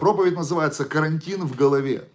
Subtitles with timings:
[0.00, 2.08] Проповедь называется «Карантин в голове».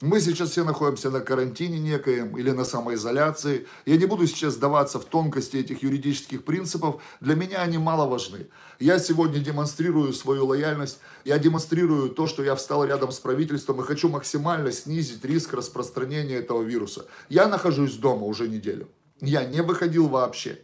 [0.00, 3.66] Мы сейчас все находимся на карантине некоем или на самоизоляции.
[3.84, 7.02] Я не буду сейчас сдаваться в тонкости этих юридических принципов.
[7.20, 8.46] Для меня они мало важны.
[8.78, 11.00] Я сегодня демонстрирую свою лояльность.
[11.24, 16.36] Я демонстрирую то, что я встал рядом с правительством и хочу максимально снизить риск распространения
[16.36, 17.06] этого вируса.
[17.28, 18.88] Я нахожусь дома уже неделю.
[19.20, 20.60] Я не выходил вообще.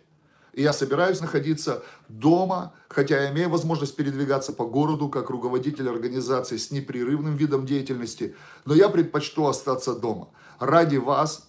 [0.52, 6.56] И я собираюсь находиться дома, хотя я имею возможность передвигаться по городу как руководитель организации
[6.56, 10.28] с непрерывным видом деятельности, но я предпочту остаться дома.
[10.58, 11.48] Ради вас,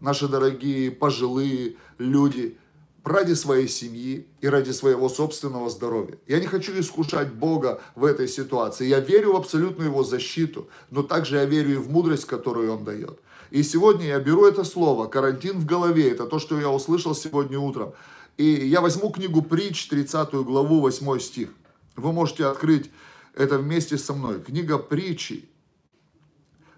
[0.00, 2.58] наши дорогие пожилые люди,
[3.04, 6.18] ради своей семьи и ради своего собственного здоровья.
[6.26, 8.86] Я не хочу искушать Бога в этой ситуации.
[8.86, 12.84] Я верю в абсолютную Его защиту, но также я верю и в мудрость, которую Он
[12.84, 13.20] дает.
[13.50, 17.58] И сегодня я беру это слово, карантин в голове, это то, что я услышал сегодня
[17.58, 17.92] утром.
[18.36, 21.50] И я возьму книгу Притч, 30 главу, 8 стих.
[21.94, 22.90] Вы можете открыть
[23.34, 24.42] это вместе со мной.
[24.42, 25.48] Книга Притчи,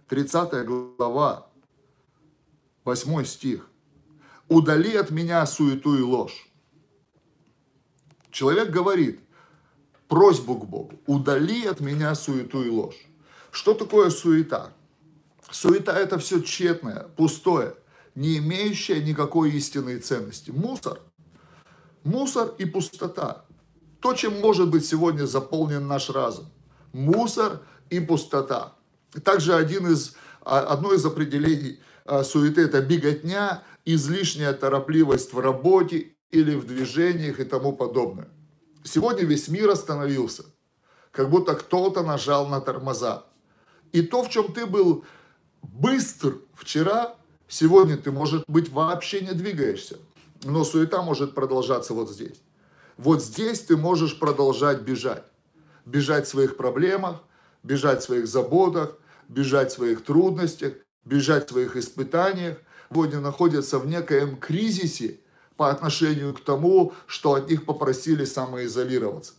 [0.08, 1.48] 30 глава,
[2.84, 3.68] 8 стих.
[4.48, 6.48] «Удали от меня суету и ложь».
[8.30, 9.18] Человек говорит
[10.06, 11.00] просьбу к Богу.
[11.06, 13.08] «Удали от меня суету и ложь».
[13.50, 14.72] Что такое суета?
[15.50, 17.74] Суета– это все тщетное, пустое,
[18.14, 20.50] не имеющее никакой истинной ценности.
[20.52, 21.00] Мусор–
[22.06, 23.44] Мусор и пустота.
[24.00, 26.46] То, чем может быть сегодня заполнен наш разум.
[26.92, 28.74] Мусор и пустота.
[29.24, 36.12] Также один из, а, одно из определений а, суеты– это беготня, излишняя торопливость в работе
[36.30, 38.28] или в движениях и тому подобное.
[38.84, 40.44] Сегодня весь мир остановился,
[41.10, 43.24] как будто кто-то нажал на тормоза.
[43.90, 45.04] И то, в чем ты был
[45.60, 47.16] быстр вчера,
[47.48, 49.98] сегодня ты, может быть, вообще не двигаешься.
[50.44, 52.40] Но суета может продолжаться вот здесь.
[52.96, 55.24] Вот здесь ты можешь продолжать бежать.
[55.84, 57.22] Бежать в своих проблемах,
[57.62, 58.96] бежать в своих заботах,
[59.28, 62.58] бежать в своих трудностях, бежать в своих испытаниях.
[62.90, 65.20] Сегодня находятся в некоем кризисе
[65.56, 69.32] по отношению к тому, что от них попросили самоизолироваться.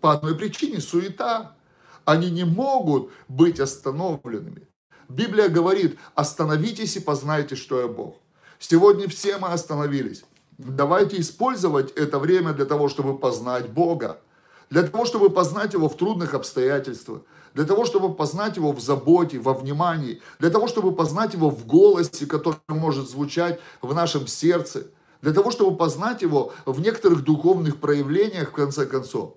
[0.00, 1.56] По одной причине– суета.
[2.04, 4.66] Они не могут быть остановленными.
[5.08, 8.16] Библия говорит, остановитесь и познайте, что я Бог.
[8.58, 10.24] Сегодня все мы остановились.
[10.66, 14.20] Давайте использовать это время для того, чтобы познать Бога.
[14.68, 17.22] Для того, чтобы познать Его в трудных обстоятельствах.
[17.54, 20.20] Для того, чтобы познать Его в заботе, во внимании.
[20.38, 24.88] Для того, чтобы познать Его в голосе, который может звучать в нашем сердце.
[25.22, 29.36] Для того, чтобы познать Его в некоторых духовных проявлениях, в конце концов.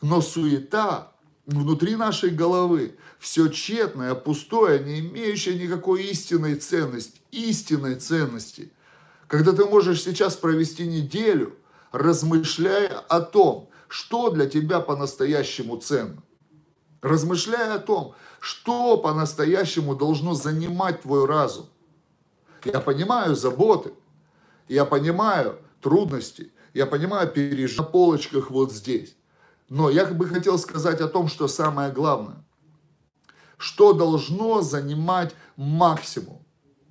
[0.00, 1.10] Но суета
[1.46, 8.70] внутри нашей головы, все тщетное, пустое, не имеющее никакой истинной ценности, истинной ценности–
[9.30, 11.56] когда ты можешь сейчас провести неделю,
[11.92, 16.20] размышляя о том, что для тебя по-настоящему ценно.
[17.00, 21.66] Размышляя о том, что по-настоящему должно занимать твой разум.
[22.64, 23.92] Я понимаю заботы,
[24.66, 29.14] я понимаю трудности, я понимаю переживания на полочках вот здесь.
[29.68, 32.44] Но я бы хотел сказать о том, что самое главное,
[33.58, 36.44] что должно занимать максимум,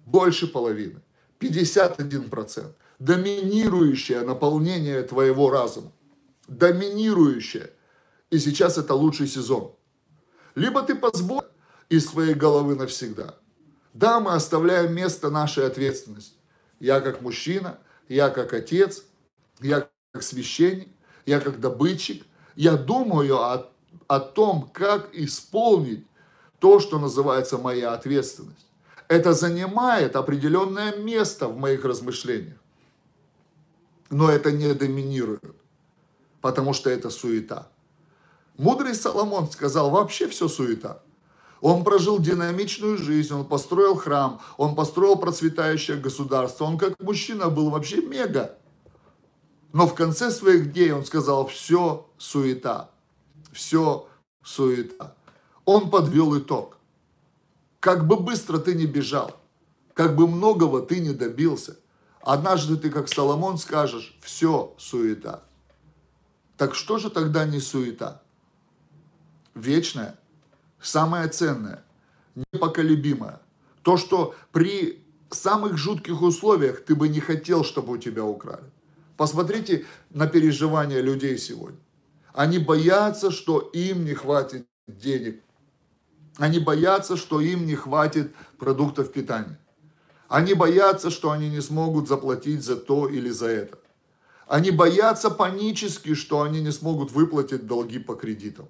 [0.05, 1.01] больше половины.
[1.39, 2.73] 51%.
[2.99, 5.91] Доминирующее наполнение твоего разума.
[6.47, 7.71] Доминирующее.
[8.29, 9.73] И сейчас это лучший сезон.
[10.55, 11.45] Либо ты позволь
[11.87, 13.35] из своей головы навсегда.
[13.93, 16.35] Да, мы оставляем место нашей ответственности.
[16.79, 19.03] Я как мужчина, я как отец,
[19.61, 20.89] я как священник,
[21.25, 22.25] я как добытчик.
[22.55, 23.71] Я думаю о,
[24.07, 26.05] о том, как исполнить
[26.59, 28.68] то, что называется моя ответственность
[29.09, 32.57] это занимает определенное место в моих размышлениях.
[34.11, 35.43] Но это не доминирует,
[36.41, 37.67] потому что это суета.
[38.57, 41.01] Мудрый Соломон сказал, вообще все суета.
[41.59, 46.65] Он прожил динамичную жизнь, он построил храм, он построил процветающее государство.
[46.65, 48.57] Он как мужчина был вообще мега.
[49.73, 52.89] Но в конце своих дней он сказал, все суета,
[53.51, 54.07] все
[54.43, 55.15] суета.
[55.65, 56.78] Он подвел итог.
[57.79, 59.39] Как бы быстро ты не бежал,
[59.93, 61.77] как бы многого ты не добился,
[62.21, 65.43] однажды ты, как Соломон, скажешь, все суета.
[66.57, 68.21] Так что же тогда не суета?
[69.55, 70.19] Вечное,
[70.81, 71.83] самое ценное,
[72.51, 73.39] непоколебимое.
[73.81, 78.69] То, что при самых жутких условиях ты бы не хотел, чтобы у тебя украли.
[79.15, 81.79] Посмотрите на переживания людей сегодня.
[82.33, 85.41] Они боятся, что им не хватит денег
[86.37, 89.59] они боятся, что им не хватит продуктов питания.
[90.27, 93.79] Они боятся, что они не смогут заплатить за то или за это.
[94.47, 98.67] Они боятся панически, что они не смогут выплатить долги по кредитам.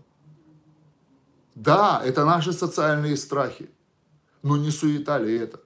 [1.55, 3.69] Да, это наши социальные страхи.
[4.43, 5.59] Но не суета ли это?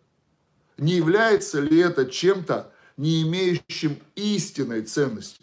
[0.77, 5.41] Не является ли это чем-то, не имеющим истинной ценности?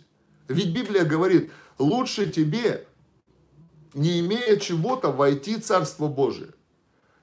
[0.48, 2.86] Ведь Библия говорит, лучше тебе,
[3.94, 6.50] не имея чего-то, войти в Царство Божие,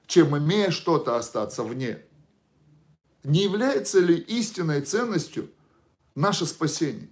[0.06, 2.00] чем имея что-то остаться вне.
[3.24, 5.50] Не является ли истинной ценностью
[6.14, 7.08] наше спасение?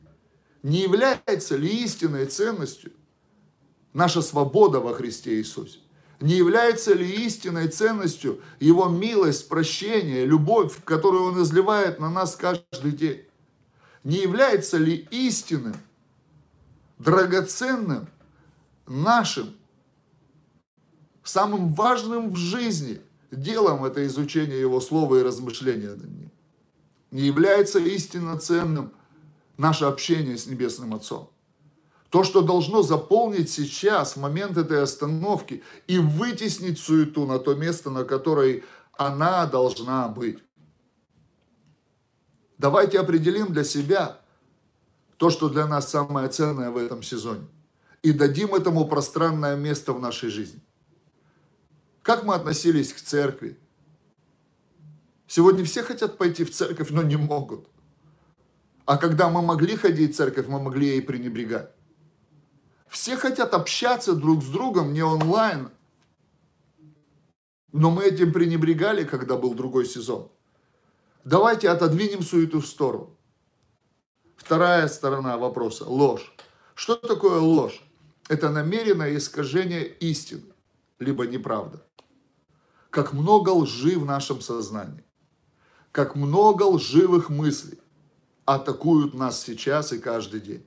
[0.63, 2.93] Не является ли истинной ценностью
[3.93, 5.79] наша свобода во Христе Иисусе?
[6.21, 12.93] Не является ли истинной ценностью Его милость, прощение, любовь, которую Он изливает на нас каждый
[12.93, 13.23] день?
[14.03, 15.77] Не является ли истинным,
[16.99, 18.09] драгоценным,
[18.87, 19.55] нашим,
[21.23, 23.01] самым важным в жизни
[23.31, 26.31] делом это изучение Его Слова и размышления над ним?
[27.11, 28.93] Не является истинно ценным
[29.57, 31.31] наше общение с Небесным Отцом?
[32.11, 38.05] То, что должно заполнить сейчас момент этой остановки и вытеснить суету на то место, на
[38.05, 38.65] которой
[38.97, 40.39] она должна быть.
[42.59, 44.19] Давайте определим для себя
[45.19, 47.47] то, что для нас самое ценное в этом сезоне.
[48.07, 50.61] И дадим этому пространное место в нашей жизни.
[52.03, 53.59] Как мы относились к церкви?
[55.27, 57.67] Сегодня все хотят пойти в церковь, но не могут.
[58.85, 61.73] А когда мы могли ходить в церковь, мы могли ей пренебрегать.
[62.87, 65.71] Все хотят общаться друг с другом не онлайн.
[67.73, 70.31] Но мы этим пренебрегали, когда был другой сезон.
[71.25, 73.17] Давайте отодвинем суету в сторону.
[74.37, 76.33] Вторая сторона вопроса– ложь.
[76.77, 77.83] Что такое ложь?
[78.29, 80.53] Это намеренное искажение истины,
[80.99, 81.83] либо неправда.
[82.91, 85.05] Как много лжи в нашем сознании,
[85.93, 87.79] как много лживых мыслей
[88.45, 90.67] атакуют нас сейчас и каждый день.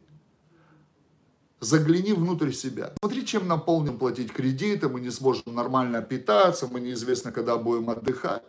[1.59, 2.93] Загляни внутрь себя.
[3.01, 8.43] Смотри, чем наполним платить кредиты, мы не сможем нормально питаться, мы неизвестно, когда будем отдыхать.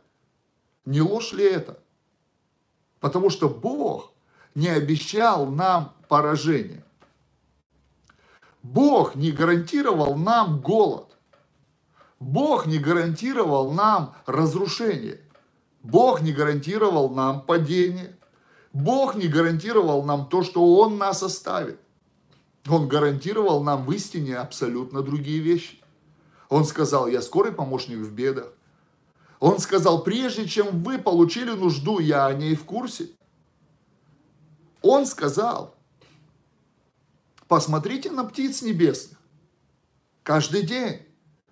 [0.84, 1.82] Не ложь ли это?
[3.00, 4.12] Потому что Бог
[4.54, 6.84] не обещал нам поражение.
[8.62, 11.16] Бог не гарантировал нам голод.
[12.18, 15.20] Бог не гарантировал нам разрушение.
[15.82, 18.16] Бог не гарантировал нам падение.
[18.72, 21.80] Бог не гарантировал нам то, что Он нас оставит.
[22.68, 25.80] Он гарантировал нам в истине абсолютно другие вещи.
[26.50, 28.52] Он сказал, я скорый помощник в бедах.
[29.38, 33.08] Он сказал, прежде чем вы получили нужду, я о ней в курсе.
[34.82, 35.74] Он сказал,
[37.50, 39.18] посмотрите на птиц небесных.
[40.22, 41.02] Каждый день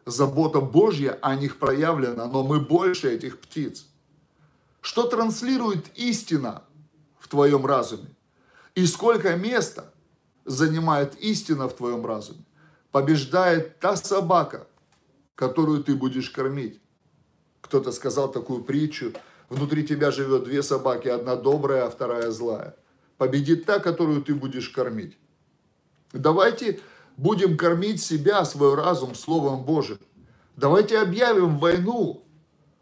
[0.07, 3.85] забота Божья о них проявлена, но мы больше этих птиц.
[4.81, 6.63] Что транслирует истина
[7.19, 8.15] в твоем разуме?
[8.77, 9.93] И сколько места
[10.45, 12.45] занимает истина в твоем разуме,
[12.93, 14.69] побеждает та собака,
[15.35, 16.81] которую ты будешь кормить.
[17.61, 19.15] Кто-то сказал такую притчу,
[19.49, 22.77] внутри тебя живет две собаки, одна добрая, а вторая злая.
[23.17, 25.19] Победит та, которую ты будешь кормить.
[26.13, 26.81] Давайте
[27.17, 29.99] будем кормить себя, свой разум Словом Божьим.
[30.57, 32.25] Давайте объявим войну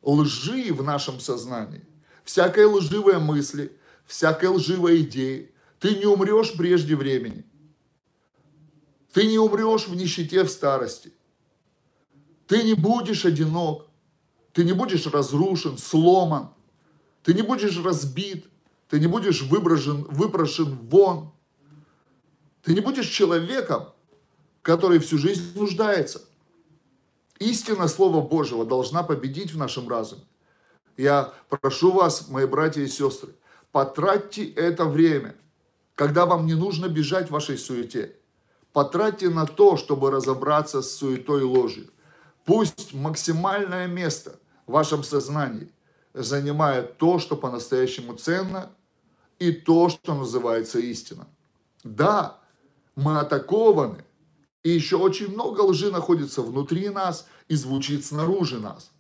[0.02, 1.84] лжи в нашем сознании.
[2.24, 3.72] Всякой лживой мысли,
[4.06, 5.50] всякой лживой идеи.
[5.78, 7.44] Ты не умрешь прежде времени.
[9.12, 11.12] Ты не умрешь в нищете в старости.
[12.46, 13.86] Ты не будешь одинок.
[14.52, 16.50] Ты не будешь разрушен, сломан.
[17.22, 18.46] Ты не будешь разбит.
[18.88, 21.32] Ты не будешь выброшен, выброшен вон.
[22.66, 23.90] Ты не будешь человеком,
[24.60, 26.22] который всю жизнь нуждается.
[27.38, 30.22] Истина Слова Божьего должна победить в нашем разуме.
[30.96, 33.36] Я прошу вас, мои братья и сестры,
[33.70, 35.36] потратьте это время,
[35.94, 38.16] когда вам не нужно бежать в вашей суете.
[38.72, 41.88] Потратьте на то, чтобы разобраться с суетой и ложью.
[42.44, 45.70] Пусть максимальное место в вашем сознании
[46.14, 48.72] занимает то, что по-настоящему ценно,
[49.38, 51.28] и то, что называется истина.
[51.84, 52.40] Да,
[52.96, 54.04] мы атакованы,
[54.64, 58.90] и еще очень много лжи находится внутри нас и звучит снаружи нас.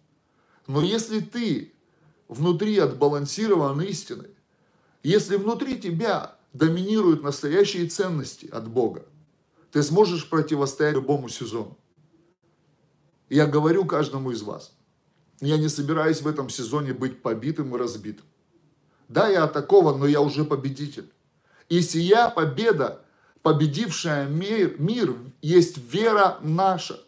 [0.68, 1.72] Но если ты
[2.28, 4.30] внутри отбалансирован истиной,
[5.02, 9.06] если внутри тебя доминируют настоящие ценности от Бога,
[9.72, 11.76] ты сможешь противостоять любому сезону.
[13.28, 14.72] Я говорю каждому из вас,
[15.40, 18.24] я не собираюсь в этом сезоне быть побитым и разбитым.
[19.08, 21.12] Да, я атакован, но я уже победитель.
[21.68, 23.02] И сия победа,
[23.46, 26.98] победившая мир, мир, есть вера наша.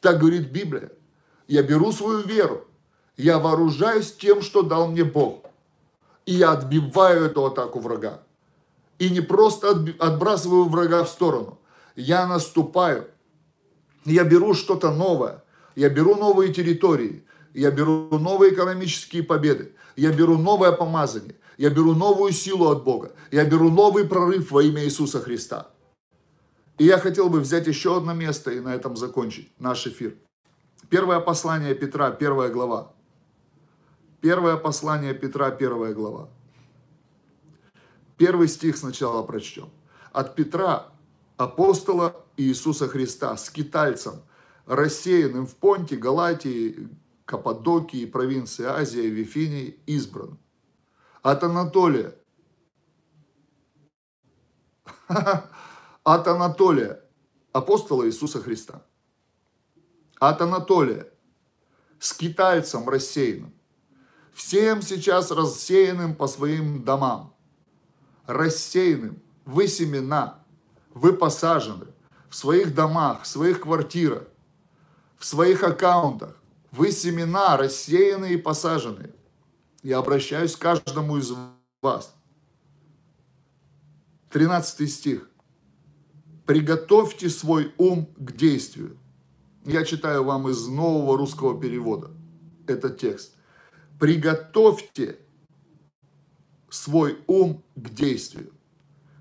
[0.00, 0.92] Так говорит Библия.
[1.48, 2.68] Я беру свою веру,
[3.16, 5.46] я вооружаюсь тем, что дал мне Бог.
[6.26, 8.22] И я отбиваю эту атаку врага.
[9.00, 11.58] И не просто отбрасываю врага в сторону,
[11.96, 13.08] я наступаю,
[14.04, 15.42] я беру что-то новое,
[15.74, 21.94] Я беру новые территории, я беру новые экономические победы, я беру новое помазание, я беру
[21.94, 25.66] новую силу от Бога, я беру новый прорыв во имя Иисуса Христа.
[26.80, 30.16] И я хотел бы взять еще одно место и на этом закончить наш эфир.
[30.88, 32.94] Первое послание Петра, первая глава.
[34.22, 36.30] Первое послание Петра, первая глава.
[38.16, 39.68] Первый стих сначала прочтем.
[40.12, 40.86] От Петра,
[41.36, 44.22] апостола Иисуса Христа, скитальцам,
[44.64, 46.88] рассеянным в Понте, Галатии,
[47.26, 50.38] Каппадокии, провинции Азии, Вифинии, избран.
[51.20, 52.14] От Анатолия.
[56.02, 57.00] От Анатолия,
[57.52, 58.82] апостола Иисуса Христа.
[60.18, 61.12] От Анатолия,
[61.98, 63.52] скитальцам рассеянным.
[64.32, 67.34] Всем сейчас рассеянным по своим домам.
[68.26, 69.22] Рассеянным.
[69.44, 70.42] Вы семена.
[70.94, 71.86] Вы посажены
[72.28, 74.24] в своих домах, в своих квартирах,
[75.18, 76.36] в своих аккаунтах.
[76.70, 79.14] Вы семена, рассеянные и посаженные.
[79.82, 81.32] Я обращаюсь к каждому из
[81.82, 82.14] вас.
[84.30, 85.29] 13 стих.
[86.50, 88.98] Приготовьте свой ум к действию.
[89.64, 92.10] Я читаю вам из нового русского перевода
[92.66, 93.36] этот текст.
[94.00, 95.20] Приготовьте
[96.68, 98.52] свой ум к действию.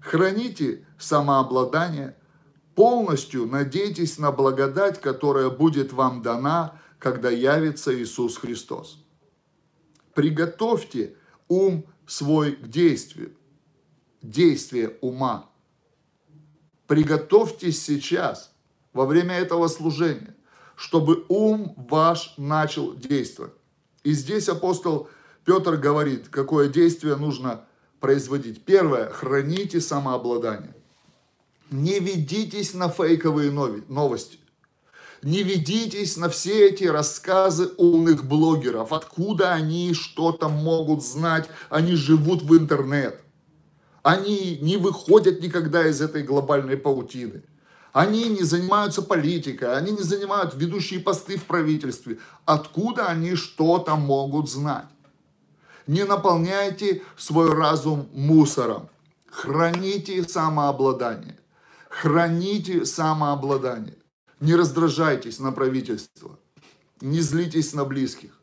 [0.02, 2.18] Храните самообладание,
[2.74, 9.06] полностью надейтесь на благодать, которая будет вам дана, когда явится Иисус Христос.
[10.16, 11.16] Приготовьте
[11.48, 13.36] ум свой к действию,
[14.24, 15.52] действие ума.
[16.90, 18.52] Приготовьтесь сейчас,
[18.94, 20.36] во время этого служения,
[20.76, 23.54] чтобы ум ваш начал действовать.
[24.04, 25.08] И здесь апостол
[25.46, 27.64] Петр говорит, какое действие нужно
[28.00, 28.66] производить.
[28.66, 30.76] Первое, храните самообладание.
[31.70, 34.40] Не ведитесь на фейковые новости.
[35.22, 38.94] Не ведитесь на все эти рассказы умных блогеров.
[38.94, 41.52] Откуда они что-то могут знать?
[41.70, 43.22] Они живут в интернет.
[44.04, 47.44] Они не выходят никогда из этой глобальной паутины.
[47.92, 52.20] Они не занимаются политикой, они не занимают ведущие посты в правительстве.
[52.46, 54.86] Откуда они что-то могут знать?
[55.88, 58.90] Не наполняйте свой разум мусором.
[59.32, 61.40] Храните самообладание.
[61.90, 63.98] Храните самообладание.
[64.40, 66.38] Не раздражайтесь на правительство.
[67.02, 68.39] Не злитесь на близких.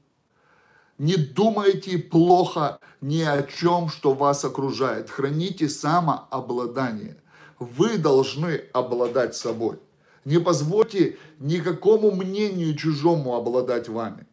[0.99, 5.11] Не думайте плохо ни о чем, что вас окружает.
[5.11, 7.17] Храните самообладание.
[7.59, 9.79] Вы должны обладать собой.
[10.25, 14.27] Не позвольте никакому мнению чужому обладать вами,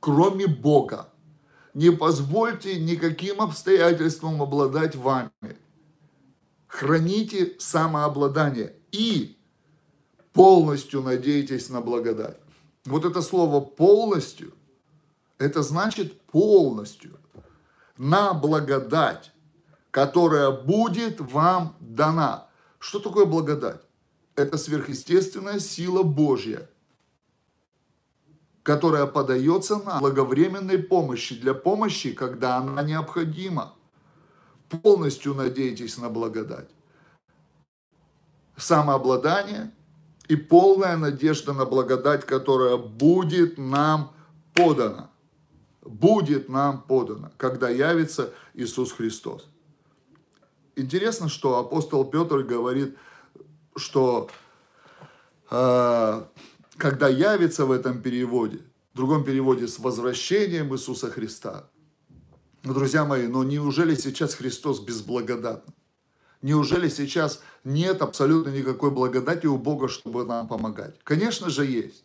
[0.00, 1.08] кроме Бога.
[1.74, 5.30] Не позвольте никаким обстоятельствам обладать вами.
[6.68, 9.36] Храните самообладание и
[10.32, 12.38] полностью надейтесь на благодать.
[12.84, 14.52] Вот это слово полностью,
[15.42, 17.18] это значит полностью
[17.96, 19.32] на благодать,
[19.90, 22.46] которая будет вам дана.
[22.78, 23.80] Что такое благодать?
[24.36, 26.70] Это сверхъестественная сила Божья,
[28.62, 33.74] которая подается на благовременной помощи, для помощи, когда она необходима.
[34.68, 36.70] Полностью надейтесь на благодать.
[38.56, 39.72] Самообладание
[40.28, 44.12] и полная надежда на благодать, которая будет нам
[44.54, 45.11] подана.
[45.82, 49.46] Будет нам подана, когда явится Иисус Христос
[50.76, 52.96] интересно, что апостол Петр говорит,
[53.76, 54.30] что
[55.50, 56.22] э,
[56.76, 58.60] когда явится в этом переводе,
[58.92, 61.68] в другом переводе с возвращением Иисуса Христа,
[62.64, 65.74] ну, друзья мои, но неужели сейчас Христос безблагодатный?
[66.42, 70.98] Неужели сейчас нет абсолютно никакой благодати у Бога, чтобы нам помогать?
[71.04, 72.04] Конечно же есть.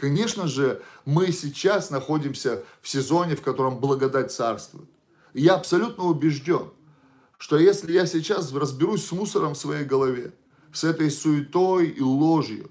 [0.00, 4.88] Конечно же, мы сейчас находимся в сезоне, в котором благодать царствует.
[5.34, 6.70] И я абсолютно убежден,
[7.36, 10.32] что если я сейчас разберусь с мусором в своей голове,
[10.72, 12.70] с этой суетой и ложью,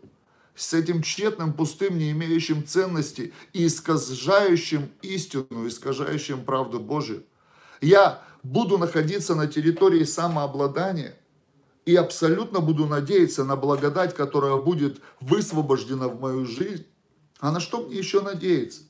[0.55, 7.25] с этим тщетным, пустым, не имеющим ценности и искажающим истину, искажающим правду Божию,
[7.79, 11.15] я буду находиться на территории самообладания
[11.85, 16.87] и абсолютно буду надеяться на благодать, которая будет высвобождена в мою жизнь.
[17.39, 18.81] А на что мне еще надеяться?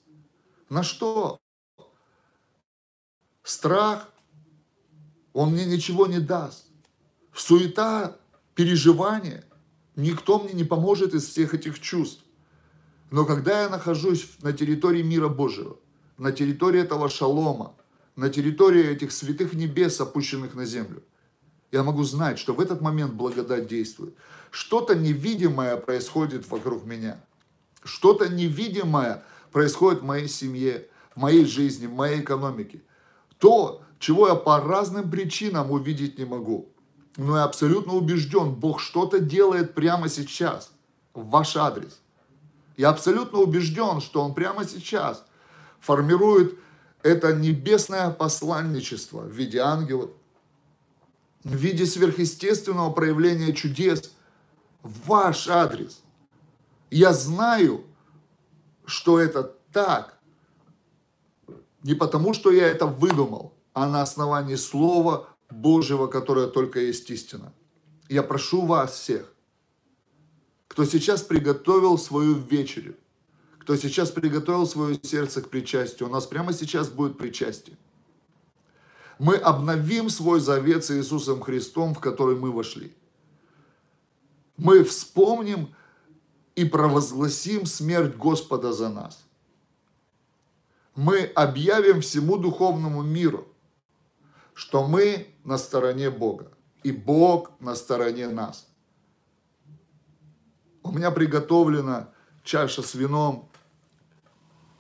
[0.70, 1.40] На что?
[3.44, 4.10] Страх,
[5.34, 6.66] он мне ничего не даст.
[7.34, 8.18] Суета,
[8.56, 9.46] переживания,
[9.96, 12.24] никто мне не поможет из всех этих чувств.
[13.12, 15.78] Но когда я нахожусь на территории мира Божьего,
[16.18, 17.76] на территории этого шалома,
[18.16, 21.04] на территории этих святых небес, опущенных на землю,
[21.72, 24.16] я могу знать, что в этот момент благодать действует.
[24.52, 27.24] Что-то невидимое происходит вокруг меня.
[27.84, 32.82] Что-то невидимое происходит в моей семье, в моей жизни, в моей экономике.
[33.38, 36.70] То, чего я по разным причинам увидеть не могу.
[37.18, 40.72] Но я абсолютно убежден, Бог что-то делает прямо сейчас
[41.14, 42.00] в ваш адрес.
[42.78, 45.26] Я абсолютно убежден, что Он прямо сейчас
[45.80, 46.58] формирует
[47.04, 50.12] это небесное посланничество в виде ангелов,
[51.44, 54.14] в виде сверхъестественного проявления чудес
[54.82, 56.02] в ваш адрес.
[56.90, 57.86] Я знаю,
[58.86, 60.20] что это так,
[61.84, 67.54] не потому, что я это выдумал, а на основании Слова Божьего, которое только есть истина.
[68.10, 69.32] Я прошу вас всех,
[70.68, 72.96] кто сейчас приготовил свою вечерю,
[73.60, 77.78] кто сейчас приготовил свое сердце к причастию, у нас прямо сейчас будет причастие.
[79.20, 82.96] Мы обновим свой завет с Иисусом Христом, в который мы вошли.
[84.58, 85.76] Мы вспомним
[86.60, 89.24] и провозгласим смерть Господа за нас.
[90.94, 93.48] Мы объявим всему духовному миру,
[94.54, 96.52] что мы на стороне Бога,
[96.84, 98.68] и Бог на стороне нас.
[100.84, 102.10] У меня приготовлена
[102.44, 103.50] чаша с вином,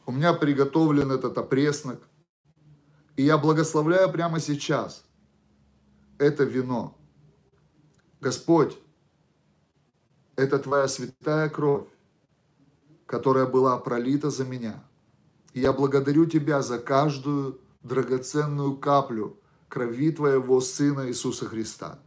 [0.05, 2.05] у меня приготовлен этот опреснок,
[3.15, 5.05] и я благословляю прямо сейчас
[6.17, 6.97] это вино.
[8.19, 8.77] Господь,
[10.39, 11.87] это Твоя святая кровь,
[13.05, 14.81] которая была пролита за меня.
[15.53, 21.99] И я благодарю Тебя за каждую драгоценную каплю крови Твоего Сына Иисуса Христа,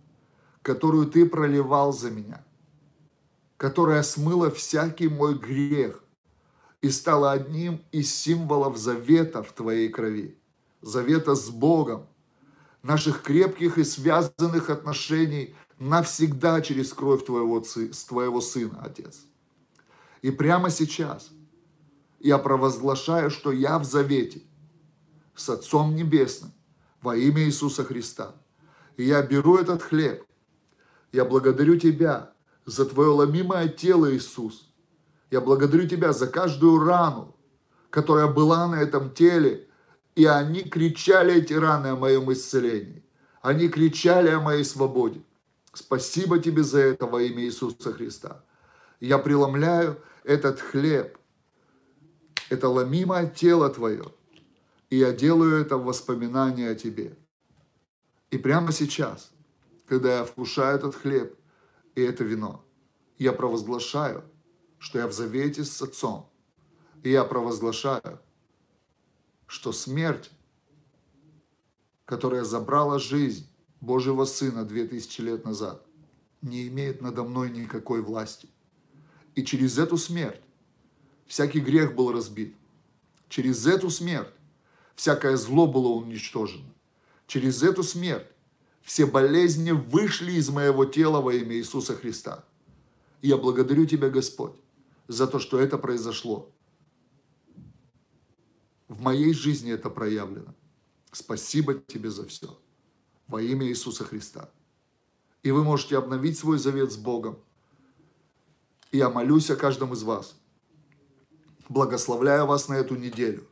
[0.63, 2.43] которую Ты проливал за меня,
[3.59, 6.03] которая смыла всякий мой грех
[6.81, 10.39] и стала одним из символов завета в Твоей крови,
[10.81, 12.07] завета с Богом,
[12.83, 15.55] наших крепких и связанных отношений
[15.89, 17.63] навсегда через кровь Твоего,
[18.09, 19.25] Твоего Сына, Отец.
[20.23, 21.31] И прямо сейчас
[22.21, 24.43] я провозглашаю, что я в завете
[25.35, 26.53] с Отцом Небесным,
[27.01, 28.35] во имя Иисуса Христа.
[28.97, 30.25] И я беру этот хлеб.
[31.11, 32.33] Я благодарю Тебя
[32.65, 34.73] за Твое ломимое тело, Иисус.
[35.31, 37.35] Я благодарю Тебя за каждую рану,
[37.91, 39.69] которая была на этом теле.
[40.15, 43.03] И они кричали, эти раны, о моем исцелении.
[43.41, 45.23] Они кричали о моей свободе.
[45.73, 48.45] Спасибо Тебе за это во имя Иисуса Христа.
[49.01, 51.19] Я преломляю этот хлеб,
[52.51, 54.13] это ломимое тело Твое–
[54.93, 57.17] и я делаю это в воспоминании о тебе.
[58.31, 59.33] И прямо сейчас,
[59.87, 61.35] когда я вкушаю этот хлеб
[61.95, 62.63] и это вино,
[63.17, 64.23] я провозглашаю,
[64.79, 66.31] что я в завете с Отцом.
[67.03, 68.21] И я провозглашаю,
[69.47, 70.31] что смерть,
[72.05, 73.49] которая забрала жизнь
[73.83, 75.85] Божьего Сына 2000 лет назад,
[76.41, 78.49] не имеет надо мной никакой власти.
[79.35, 80.41] И через эту смерть
[81.27, 82.55] всякий грех был разбит.
[83.29, 84.33] Через эту смерть
[84.95, 86.73] всякое зло было уничтожено.
[87.27, 88.29] Через эту смерть
[88.83, 92.45] все болезни вышли из моего тела во имя Иисуса Христа.
[93.21, 94.55] И я благодарю Тебя, Господь,
[95.09, 96.49] за то, что это произошло.
[98.87, 100.55] В моей жизни это проявлено.
[101.11, 102.57] Спасибо Тебе за все.
[103.33, 104.51] Во имя Иисуса Христа.
[105.43, 107.39] И вы можете обновить свой завет с Богом.
[108.91, 110.35] И я молюсь о каждом из вас.
[111.71, 113.47] Благословляю вас на эту неделю.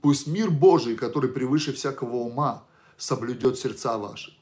[0.00, 2.62] Пусть мир Божий, который превыше всякого ума,
[2.96, 4.32] соблюдет сердца ваши.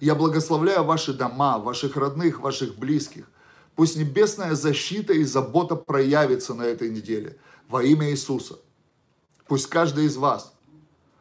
[0.00, 3.30] Я благословляю ваши дома, ваших родных, ваших близких.
[3.74, 8.58] Пусть небесная защита и забота проявится на этой неделе во имя Иисуса.
[9.46, 10.52] Пусть каждый из вас,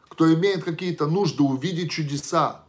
[0.10, 2.64] кто имеет какие-то нужды увидеть чудеса,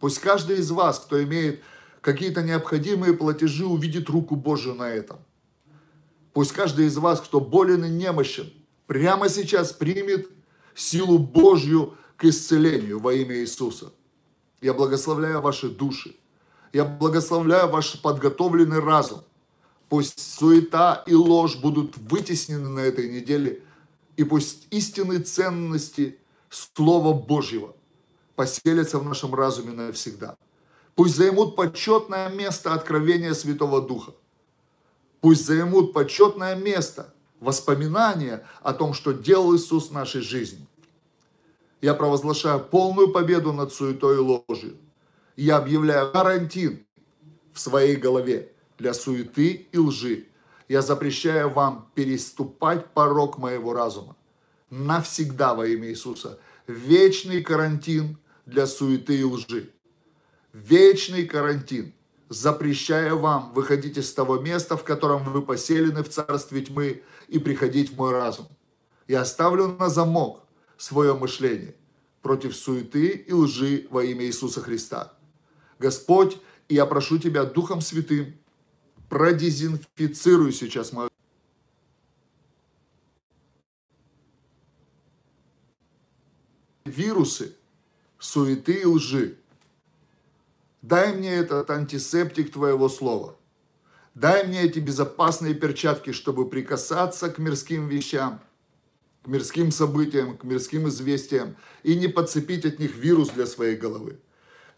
[0.00, 1.62] пусть каждый из вас, кто имеет
[2.00, 5.18] какие-то необходимые платежи, увидит руку Божию на этом.
[6.32, 8.52] Пусть каждый из вас, кто болен и немощен,
[8.86, 10.28] прямо сейчас примет
[10.74, 13.92] силу Божью к исцелению во имя Иисуса.
[14.60, 16.16] Я благословляю ваши души.
[16.72, 19.22] Я благословляю ваш подготовленный разум.
[19.88, 23.62] Пусть суета и ложь будут вытеснены на этой неделе.
[24.16, 26.18] И пусть истинные ценности
[26.50, 27.74] Слова Божьего
[28.38, 30.36] поселятся в нашем разуме навсегда.
[30.94, 34.12] Пусть займут почетное место откровения Святого Духа.
[35.20, 40.64] Пусть займут почетное место воспоминания о том, что делал Иисус в нашей жизни.
[41.80, 44.76] Я провозглашаю полную победу над суетой и ложью.
[45.34, 46.86] Я объявляю карантин
[47.52, 50.26] в своей голове для суеты и лжи.
[50.68, 54.14] Я запрещаю вам переступать порог моего разума.
[54.70, 56.38] Навсегда во имя Иисуса.
[56.68, 58.16] Вечный карантин
[58.48, 59.70] для суеты и лжи.
[60.52, 61.92] Вечный карантин
[62.30, 67.92] запрещая вам выходить из того места, в котором вы поселены в царстве тьмы, и приходить
[67.92, 68.48] в мой разум.
[69.06, 70.44] Я оставлю на замок
[70.78, 71.74] свое мышление
[72.22, 75.12] против суеты и лжи во имя Иисуса Христа.
[75.78, 78.34] Господь, я прошу Тебя Духом Святым,
[79.08, 81.08] продезинфицируй сейчас мое
[86.84, 87.57] вирусы,
[88.18, 89.38] суеты и лжи.
[90.82, 93.36] Дай мне этот антисептик Твоего Слова.
[94.14, 98.40] Дай мне эти безопасные перчатки, чтобы прикасаться к мирским вещам,
[99.22, 104.18] к мирским событиям, к мирским известиям и не подцепить от них вирус для своей головы.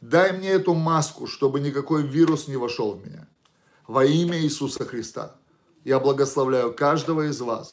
[0.01, 3.29] Дай мне эту маску, чтобы никакой вирус не вошел в меня.
[3.87, 5.37] Во имя Иисуса Христа.
[5.85, 7.73] Я благословляю каждого из вас.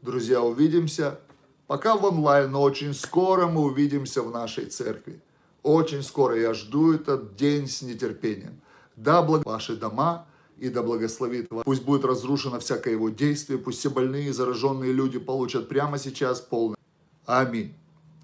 [0.00, 1.20] Друзья, увидимся.
[1.66, 5.20] Пока в онлайн, но очень скоро мы увидимся в нашей церкви.
[5.62, 8.60] Очень скоро я жду этот день с нетерпением.
[8.96, 10.26] Да благо ваши дома
[10.58, 11.64] и да благословит вас.
[11.64, 16.40] Пусть будет разрушено всякое его действие, пусть все больные и зараженные люди получат прямо сейчас
[16.40, 16.76] полное.
[17.24, 17.74] Аминь.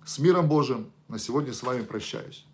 [0.05, 2.45] С миром Божьим на сегодня с вами прощаюсь.